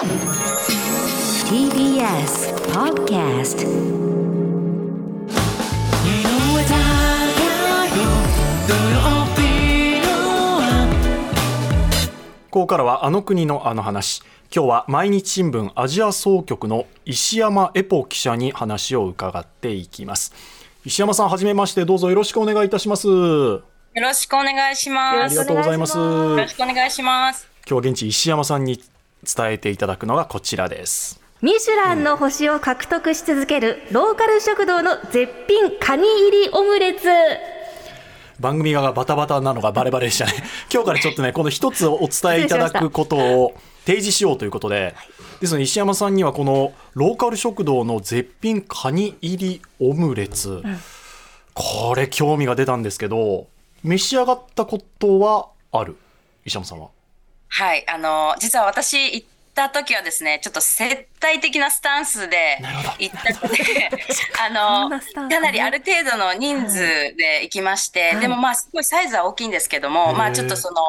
[0.00, 0.08] TBS
[2.72, 3.66] Podcast
[12.50, 20.32] ここからはあの国のあの話今日は毎日新聞アジア総局の石山エポ記者に話を伺っていきます
[20.86, 23.62] 石山さんはじめましてどうぞよろしくお願いいたしますよ
[23.94, 25.20] ろしくお願いします。
[25.24, 27.50] ありがとうございますよろしくお願いします。
[27.68, 28.80] 今日は現地石山さんに
[29.24, 31.20] 伝えていただくのがこちらです。
[31.42, 37.08] ミシュランの星を獲得し続けるローカル食堂の絶品カニ入りオムレツ。
[38.38, 40.32] 番組側がバタバタなのがバレバレでしたね。
[40.72, 43.54] 今日からちょっとねこの一つお伝えいただくことを
[43.86, 44.94] 提示しようということで
[45.40, 50.62] ですので石山さんにはこのローカル食堂の絶品カニ入りオムレツ、
[51.54, 53.46] これ興味が出たんですけど
[53.82, 55.96] 召し上がったことはある？
[56.44, 56.88] 石山さんは
[57.50, 62.58] はい、あの、実は私行った時はですね、ちょっと接待的なスタンスで
[62.98, 63.90] 行った ので、
[64.40, 66.78] あその、かなりある程度の人数
[67.16, 70.80] で行きまして、でもまあすごいサイズは大きいんですけども、まあちょっとその、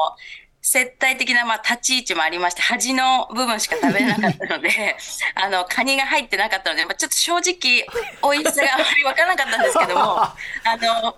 [0.64, 4.96] 接待的なまあ立ち位置もありまして、端の部分しか食べれなかったので、
[5.34, 7.84] あの、カニが入ってなかったので、まあ、ちょっと正直、
[8.32, 10.36] 美味しさがあまりわからなかったんですけども、 あ
[10.80, 11.16] の、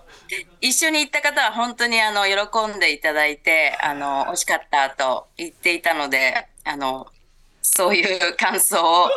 [0.61, 7.07] 一緒に行った方は本当にあの、喜んでいただいて、あの、美味しかったと言っていたので、あの、
[7.61, 9.09] そういう感想が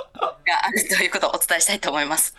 [0.65, 2.35] あるということをお伝えしたいと思います。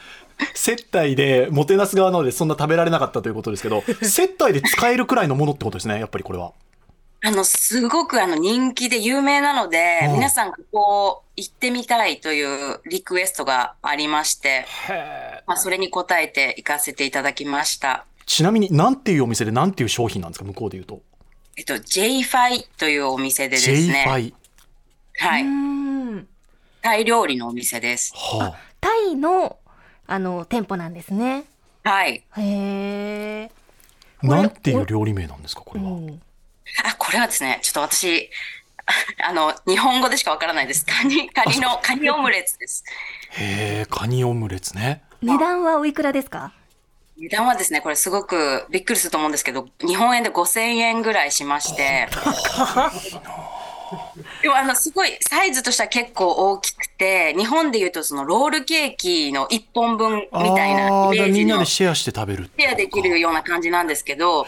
[0.53, 6.53] 接待でもてなす側なのでそんな食べられなかったということですけど 接待で使えるくらいのものってことですねやっぱりこれは
[7.22, 14.66] あの、すごくあの人気で有名なので、うん皆さんここ行ってみたいというリクエストがありまして、
[15.45, 18.06] まあ、それに応えて行かせていただきました。
[18.30, 20.45] ちなみに何ていうお店で何ていう商品なんですか？
[20.45, 21.02] 向こうで言うと
[21.58, 24.33] えっと、j ファイというお店でです J フね、ァイ
[25.17, 26.25] はい。
[26.81, 28.13] タイ料理のお店です。
[28.16, 29.57] はあタイの、
[30.07, 31.44] あの、店舗なんですね。
[31.83, 32.23] はい。
[32.38, 33.52] へえ。
[34.22, 35.62] なんていう料理名なんですか？
[35.66, 36.22] これは、うん。
[36.85, 38.29] あ、これはですね、ちょっと私、
[39.22, 40.85] あの、日本語でしかわからないです。
[40.85, 42.84] カニ、カニの、カニオムレツです。
[43.31, 46.53] へえカニオムレツね値段はおいくらですか？
[47.19, 52.07] 値段はですね、これすごくびっくりすると思うんですけど、日本円で5000円ぐらいしまして。
[54.41, 64.46] でもあの、すごい、サイズとしては結構大きくて、日本で言うとそのロールケーキの1本分みたいなイメージのみんなでシェアして食べるシェアできるような感じなんですけど、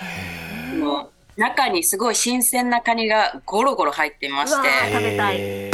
[1.36, 5.72] 中にすごい新鮮なカニがゴロゴロ入っていまして、食べたい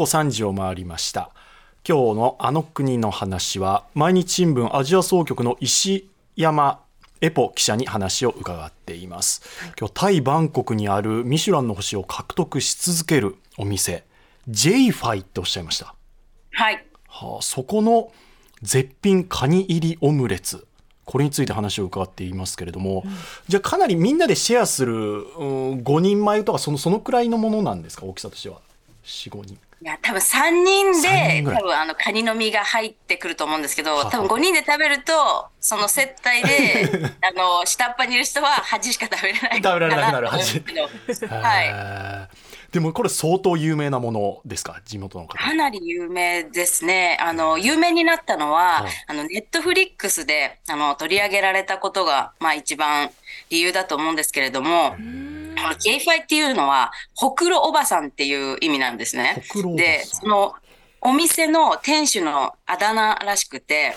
[0.00, 1.30] 午後3時を回りました。
[1.86, 6.80] 今日のあの国の話は毎日新聞アジア総局の石山
[7.20, 9.42] エポ記者に話を伺っています。
[9.78, 14.04] 今日タイバンコクにあるミシュランの星を獲得し続けるお店
[14.48, 15.94] J ファイっておっしゃいました。
[16.52, 16.82] はい。
[17.06, 18.10] はあ、そこの
[18.62, 20.66] 絶品カニ入りオムレツ。
[21.04, 23.04] これについて話を伺っていますけれども、
[23.48, 25.24] じゃあかなりみんなでシェアする、うん、
[25.82, 28.06] 5人前とかそのそのくらいのものなんですか？
[28.06, 28.62] 大きさとしては。
[29.04, 36.86] 45人いや、多分3人三で多分あの、カニの身が入ってくると思うんですけど、は多分5人で食べると、その接待で、
[37.26, 42.28] あの、下っ端にいる人は端しか食べれない食べられなくなるかと思うんですけどはい。
[42.72, 44.80] でもこれ相当有名なものですか？
[44.84, 45.30] 地元の方。
[45.38, 47.16] かなり有名ですね。
[47.20, 48.92] あの、有名になったのは、はい。
[49.08, 53.10] あの、ネットフリックスで、あの、取り上げられたことが、まあ一番
[53.48, 54.94] 理由だと思うんですけれども、
[55.62, 59.42] この J ファイっていうのは、ほくろおばさんっていう意味なんですね。
[59.76, 60.54] で、その、
[61.00, 63.94] お店の店主のあだ名らしくて、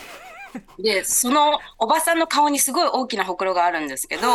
[0.77, 4.27] で、そのおばさんの顔にすごい大きなほくろがあるんですけど、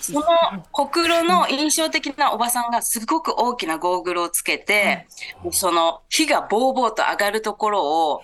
[0.00, 0.24] その
[0.72, 5.06] ほくろの印象的なおばさんがすごく大きなゴーグルをつけて、
[5.52, 8.22] その火がボーボーと上がるところを、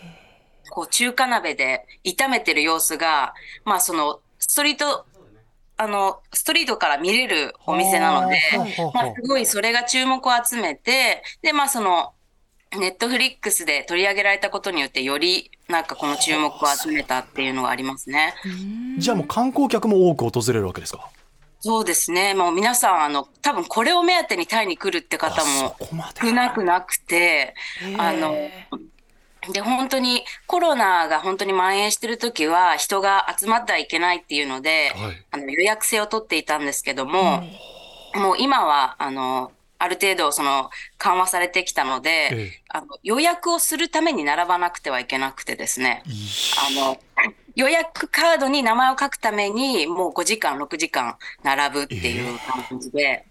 [0.71, 5.07] こう中華鍋で炒めてる様子が、まあそのストリート、
[5.79, 8.39] あの、ストリートから見れるお店なので
[8.95, 12.13] まあすごいそれが注目を集めて、で、まあその、
[12.79, 18.35] ネットフリックスで取り上げられたことによって、よりなんかこの注目を集めたっていうのがありますね。
[18.99, 21.09] じゃあもう観光客も多く訪れるわけですか？
[21.61, 22.35] そうですね。
[22.35, 25.77] もう皆さん、あの、多分これを目当てにタイに来るって方あも
[26.21, 27.55] 少なくなくて、
[27.99, 28.35] あの、
[29.53, 35.25] で、本当にコロナが本当に蔓延してる時は人が集まってはいけないっていうので、はい。
[35.31, 37.43] あの予約制を取っていたんですけども、
[38.15, 42.63] もう今は、あの、ある程度その緩和されてきたので、ええ。
[42.69, 46.99] あの予約をするために並ばなくてはいけなくてですね、あの
[47.55, 52.39] 予約カードに名前を書くためにもう5時間、6時間並ぶっていう
[52.69, 53.25] 感じで、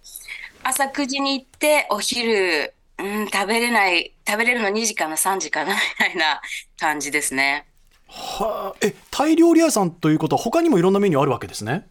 [0.63, 2.73] 朝9時に行ってお昼、
[3.19, 6.41] うん、食べれない、食べれるの2時かな、3時かなみたいな
[6.79, 7.65] 感じですね。
[8.07, 11.87] はあ、えタイ料理屋さんということは他にもいろんなメニューあるわけですね？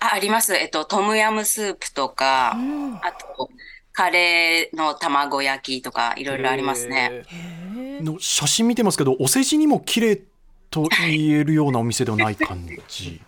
[0.00, 0.54] あ、あります。
[0.54, 2.56] えっと、トムヤムスープとか、
[3.02, 3.50] あと、
[3.92, 7.24] カレーの卵焼きとか、いろいろありますね。
[8.02, 10.20] の写真見てますけどお世辞にも綺麗
[10.70, 13.22] と言えるようなお店ではない感じ。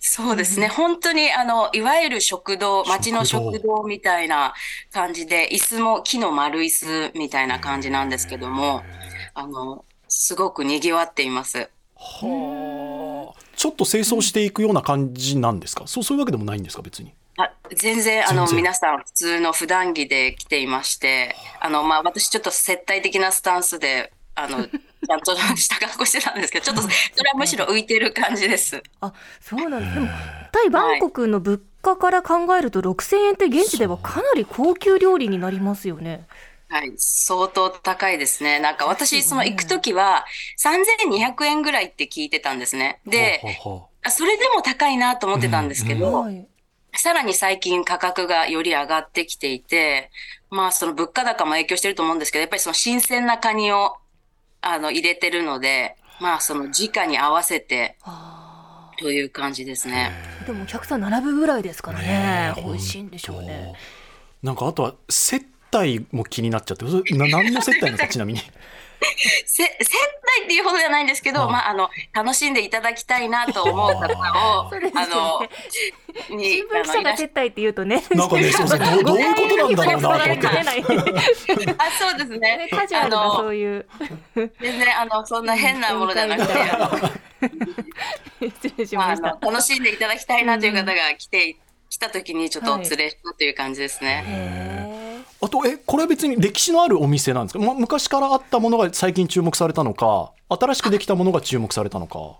[0.00, 0.68] そうですね。
[0.68, 4.54] 本当に、あの、いわゆる食堂、町の食堂みたいな
[4.92, 8.82] 感じで、椅子も木の丸椅子みたいな感じなんですけども、
[9.34, 11.70] あの、すごく賑わっています。
[11.96, 13.40] はあ。
[13.56, 15.86] ちょっと清掃していくような感じなんですか？
[15.86, 16.82] そうそういうわけでもないんですか？
[16.82, 17.14] 別に。
[17.38, 24.66] あ全然、あの、皆さん普通の普段着で来ていまして、あの、まあ、私ちょっと接待的なスタンスで、あの、
[25.06, 28.82] ちゃんとした格好してたんですけど、 ちょっと、それはむしろ浮いてる感じです。
[29.00, 29.94] あ、そうなんです。
[29.94, 30.08] でも、
[30.52, 36.26] タイ・バンコクの物価から考えると6000円って現地ではかなり高級料理になりますよね。
[36.68, 38.58] はい、相当高いですね。
[38.58, 40.24] なんか私、その行くときは
[40.58, 43.00] 3200円ぐらいって聞いてたんですね。
[43.06, 43.42] で、
[44.08, 46.46] それでも高いなと思ってたんですけど、はい。
[46.94, 50.10] さらに最近価格がより上がってきていて、
[50.50, 53.96] まあその物価高も影響してると思うんですけど、やっぱりその新鮮なカニを
[54.62, 60.12] あの入れてるので、まあその時価に合わせてあという感じですね。
[60.44, 62.54] ーでもお客さん並ぶぐらいですからね。
[62.56, 63.74] え美味しいんでしょうね。
[64.42, 68.08] なんかあとは接待も気になっちゃって何の接待なんですか？
[68.12, 68.40] ちなみに。
[69.46, 74.06] せ、接待っていうほどじゃないんですけど、ああまああの、楽しんでいただきたいなと思う方
[74.66, 78.02] を、 そうですよあねの、に新聞記者が接待って言うとね。
[78.10, 82.68] なんかねそうそうどういうことなんだろうなと思って あ、そうですね。
[82.70, 83.86] カジュアルなそういう。
[84.34, 86.54] 全然、あの、そんな変なものじゃなくて、
[88.62, 89.52] 失礼しまああましたの。
[89.52, 91.56] 楽しんでいただきたいなという方が来て、
[91.90, 94.24] 来た時にちょっとお連れしたという感じですね。
[94.26, 94.91] へ
[95.42, 102.38] あとえこれは別に歴史のあるお店なんですか、ま、昔からあったものが最近注目されたのか新しくできたものが注目されたのか。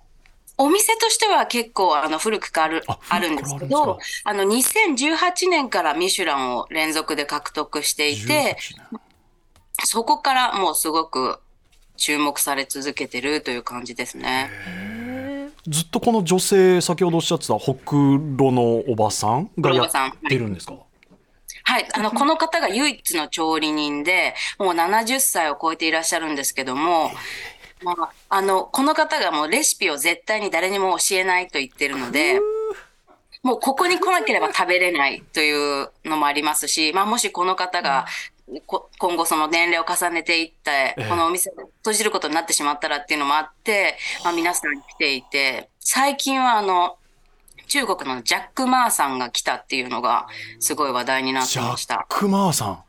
[0.59, 9.01] お店としては結構あの古くからあるああるんですけど、あの2018年からミシュランを連続で獲得していて、18年
[9.85, 11.41] そこからもうすごく
[11.97, 14.51] 注目され続けてるという感じですね。
[14.67, 15.51] え。
[15.67, 17.95] ずっとこの女性先ほどおっしゃってたほく
[18.37, 19.89] ろのおばさんがやっ
[20.29, 20.75] てるんですか、
[21.65, 21.89] はい。
[21.93, 27.13] あの、 この方が唯一の調理人で、もう70歳を超えていらっしゃるんですけども、
[27.83, 32.41] まあ、あの、この方がもうレシピを絶対に誰にも教えないと言ってるので、
[33.43, 38.07] もうここに来なければ食べれないというのもありますし、まあもしこの方が、
[38.67, 46.97] こ今後その年齢を重ねていってええ、このお店を閉じることになってしまったらっていうのもあって、まあ皆さん来ていて、最近はあの、
[47.73, 50.27] 中国のジャック・マーさんが来たっていうのが
[50.61, 52.05] すごい話題になってジャましたッ。
[52.07, 52.69] ク・マーさん？
[52.69, 52.85] は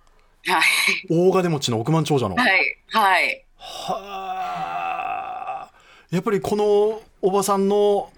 [0.60, 0.64] い。
[1.10, 2.36] 大金持ちの億万長者の？
[2.36, 2.50] はい。
[2.92, 3.46] はい。
[3.58, 5.72] はあ
[6.12, 8.12] やっぱりこのおばさんの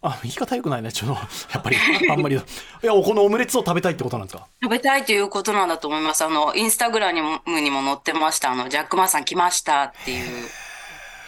[0.00, 1.14] あ言い方よくないねちょっと
[1.52, 1.76] やっぱり
[2.08, 2.44] あんまりいや
[2.92, 4.46] このオムレツを食べたいってことなんですか？
[4.62, 6.22] 食べたいということなんだと思います。
[6.24, 8.52] あの、インスタグラムにも載ってました。
[8.52, 10.26] あの、ジャック・マーさん来ましたっていう。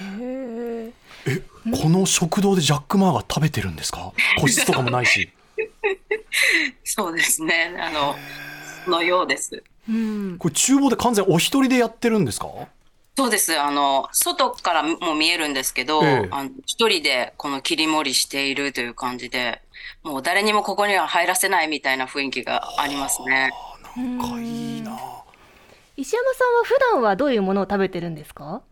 [0.01, 0.93] へ
[1.27, 1.43] え。
[1.75, 4.13] えこの食堂でジャック・マーが食べてるんですか？
[4.41, 5.31] 個室とかもないし
[6.85, 7.77] そうですね。
[7.81, 8.15] あの、
[8.85, 9.63] そのようです。
[9.89, 10.37] うん。
[10.39, 12.49] これ厨房で完全お一人でやってるんですか？
[13.17, 13.59] そうです。
[13.59, 19.61] あの、外からも見えるんですけど、ええあの一人でこの切り盛りしているという感じで、
[20.05, 23.51] もう誰にもここには入らせないみたいな雰囲気がありますね。
[23.97, 24.97] なんかいいな
[25.97, 28.63] 石山さんは普段はどういうものを食べてるんですか？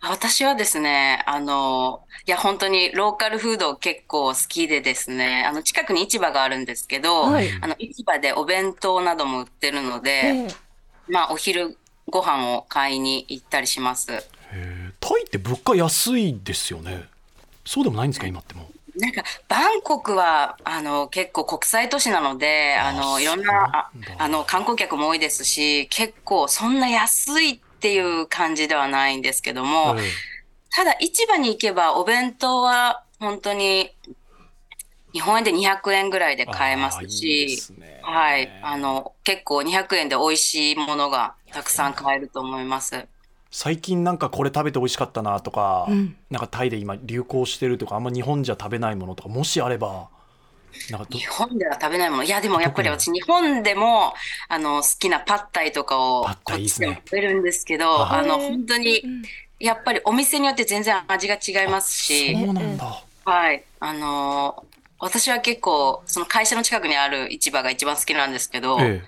[0.00, 7.48] 私はですね、あの、いや、本当にローカルフード結構好きでですね、あの、近くに市場があるんですけど、はい。
[7.60, 10.48] あの、市場でお弁当なども売ってるので、ええ。
[11.08, 11.76] まあ、お昼
[12.08, 14.06] ご飯を買いに行ったりします。
[15.00, 17.04] タイって物価安いですよね。
[17.64, 18.98] そうでもないんですか今ってもう。
[18.98, 30.32] なんか、バンコクは、あの、結構国際都市なので、ああの、いろんな、あの、観光客も多いですし、結構そんな安いっていう感じではないんですけども、ええ
[30.74, 33.90] ただ市場に行けばお弁当は本当に
[35.12, 38.00] 日本円で200円ぐらいで買えますあーいいすね。
[38.02, 43.06] はい、あの、結構200円で美味しいものがたくさん買えると思います。
[43.50, 46.16] 最近なんかこれ食べて美味しかったなとか、うん。
[46.30, 50.08] なんかタイで今流行してるとかあんま日本じゃ食べないものとかもしあれば
[51.10, 52.24] 日本では食べないもの。
[52.24, 54.14] いや、でもやっぱり私、日本でも、
[54.48, 59.02] あの、好きなパッタイとかを、パッタイいいっすねこっちでも食べるんですけど、はいあの、本当に、
[59.58, 63.04] やっぱりお店によって全然味が違いますし、そうなんだ。
[63.24, 63.64] はい。
[63.80, 64.64] あの、
[64.98, 69.02] 私は結構、その会社の近くにある市場が一番好きなんですけど、え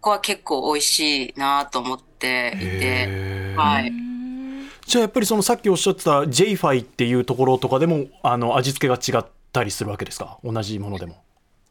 [0.00, 3.92] ここは結構美味しいなと思ってえいて、へえはい。
[4.86, 10.38] じゃあやっぱりそのさっきおっしゃってた j ファイっていうところとかでもあの味付けが違ったりするわけですか？
[10.42, 11.22] 同じものでも。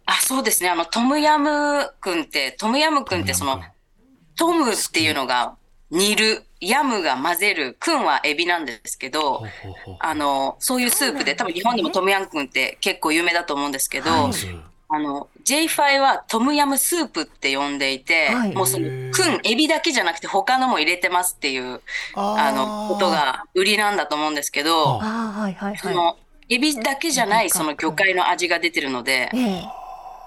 [0.05, 0.69] あ、そうですね。
[0.69, 3.61] あの、トムヤムくんって、トムヤムくんってその、
[4.35, 5.55] トムっていうのが
[5.89, 14.33] 煮る、ヤムが混ぜる、くんはエビなんですけど、ほうほうほうあの、そういうスープで、多分日本でもトムヤムくんって結構有名だと思うんですけど、はい。
[14.93, 18.53] あの、J ファイはトムヤムスープって呼んでいて、はい。
[18.53, 21.81] もうその、くん、エビだけじゃなくて他のも入れてますっていう、
[22.15, 25.77] あの、ことが売りなんだと思うんですけど、あはいはいはい。
[25.77, 26.17] その、
[26.53, 29.63] エビだけじゃないその魚介の味が出てるのでえ、え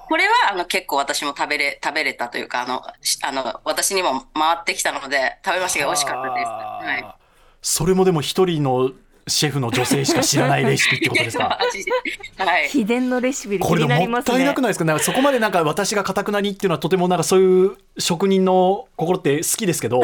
[0.09, 6.47] これはあの結構私も食べれ、食べれたというか、あの、しあの、私にも回ってきたので、食べましたけど美味しかったです。
[6.47, 7.15] はい。
[7.63, 8.93] それもでも一人の
[9.27, 11.59] シェフの女性しか知らないレシピってことですか？
[12.37, 12.69] はい。
[12.69, 14.33] 秘伝のレシピこれになりますね。
[14.33, 20.03] もったいなくないですかなんかそこまでなんか私がかたくなにっていうのはとてもなんかそういう職人の心って好きですけど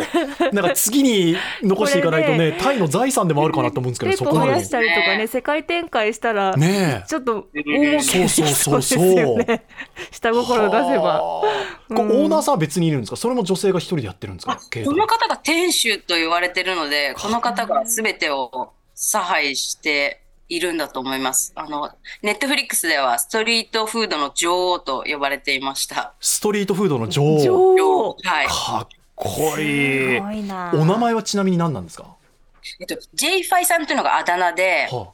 [0.53, 9.65] なんか次に残していかないとねこタイの財産でもあるかなと思うんですけどそこまでしたりとかね世界展開したら、ねちょっと大儲けそうそうそうそうね。
[10.11, 11.23] 下心出せば。
[11.23, 21.52] はあこオーナーさんは別にいるんですかそれも女性が一人でやってるんですかこの方が店主と言われてるので、この方が全てを差配しているんだと思います。
[21.54, 21.90] あの、
[22.23, 26.12] ネットフリックスではストリートフードの女王と呼ばれていました。
[26.21, 28.47] ストリートフードの女王女王はい。
[28.47, 30.73] かっこいいすごいな。
[30.75, 32.14] お名前はちなみに何なんですか、
[32.78, 35.09] えっと、J ファイさんというのがあだ名で、は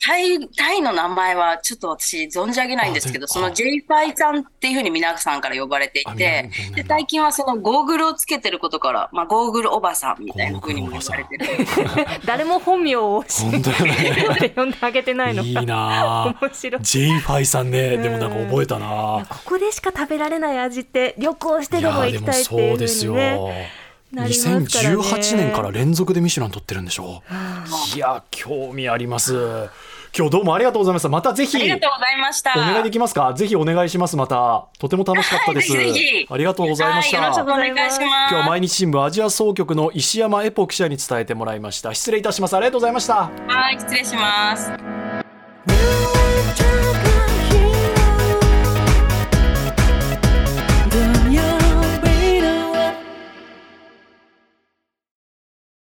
[0.00, 11.46] タイ、タイの名前はちょっと私存じ上げないんですけど、あその J ファイさんっていうふうに皆さんから呼ばれていあてで最近はそのゴーグルをつけてることから、まあゴーグルおばさんみたいなふうにも呼ばれてる。
[12.24, 13.92] 誰も本名を知本当だね
[14.36, 15.42] って呼んであげてないの。
[15.42, 15.62] いいか。
[15.62, 16.22] な。
[16.28, 16.82] あ面白い。
[16.82, 19.26] J ファイさんねでもなんか覚えたな。
[19.28, 23.36] ここでしか食べられない味って旅行してでも行きたいっていうふうにね。
[23.38, 23.72] ね。
[24.12, 27.96] 2018年から連続でミシュラン取ってるんでしょう。
[27.96, 29.68] いや興味あります
[30.16, 31.08] 今日どうもありがとうございました。
[31.08, 31.56] またぜひ。
[31.56, 32.52] ありがとうございました。
[32.56, 33.32] お願いできますか？
[33.34, 34.16] ぜひお願いします。
[34.16, 34.66] また。
[34.78, 35.72] とても楽しかったです。
[35.76, 37.18] はい、ぜひありがとうございました。
[37.18, 38.34] はい、よろしくお願いします。
[38.34, 41.94] 今日毎日新聞アジア総局の石山エポ記者に伝えてもらいました。
[41.94, 42.56] 失礼いたします。
[42.56, 43.30] ありがとうございました。
[43.46, 44.72] はい、失礼します。